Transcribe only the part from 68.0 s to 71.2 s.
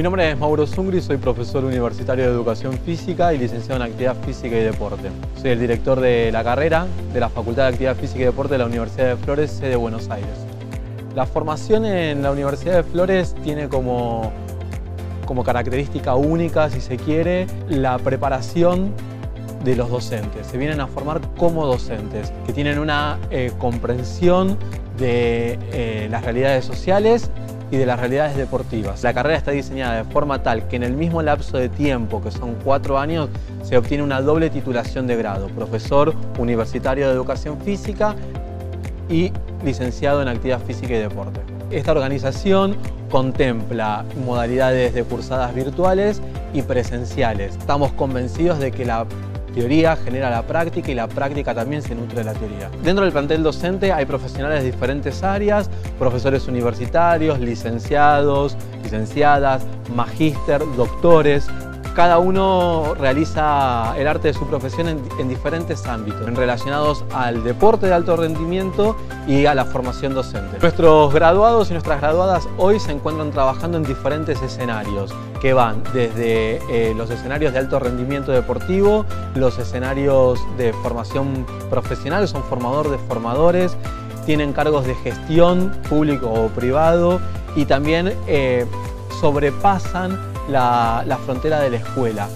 rendimiento y a la formación docente. Nuestros